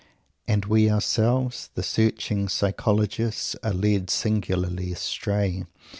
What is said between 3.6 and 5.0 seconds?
are led singularly